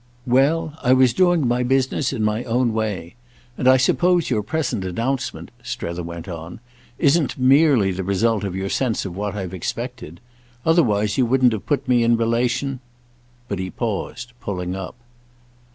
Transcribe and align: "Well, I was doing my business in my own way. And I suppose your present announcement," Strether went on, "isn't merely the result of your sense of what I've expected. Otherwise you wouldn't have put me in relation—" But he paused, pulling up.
"Well, 0.25 0.79
I 0.81 0.93
was 0.93 1.13
doing 1.13 1.47
my 1.47 1.61
business 1.61 2.11
in 2.11 2.23
my 2.23 2.43
own 2.45 2.73
way. 2.73 3.13
And 3.55 3.67
I 3.67 3.77
suppose 3.77 4.31
your 4.31 4.41
present 4.41 4.83
announcement," 4.83 5.51
Strether 5.61 6.01
went 6.01 6.27
on, 6.27 6.59
"isn't 6.97 7.37
merely 7.37 7.91
the 7.91 8.03
result 8.03 8.43
of 8.43 8.55
your 8.55 8.67
sense 8.67 9.05
of 9.05 9.15
what 9.15 9.35
I've 9.35 9.53
expected. 9.53 10.19
Otherwise 10.65 11.19
you 11.19 11.27
wouldn't 11.27 11.53
have 11.53 11.67
put 11.67 11.87
me 11.87 12.01
in 12.03 12.17
relation—" 12.17 12.79
But 13.47 13.59
he 13.59 13.69
paused, 13.69 14.33
pulling 14.41 14.75
up. 14.75 14.95